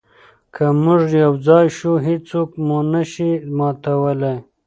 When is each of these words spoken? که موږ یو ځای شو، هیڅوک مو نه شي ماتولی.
که 0.53 0.65
موږ 0.83 1.03
یو 1.23 1.33
ځای 1.47 1.67
شو، 1.77 1.91
هیڅوک 2.07 2.49
مو 2.65 2.77
نه 2.93 3.03
شي 3.11 3.31
ماتولی. 3.57 4.35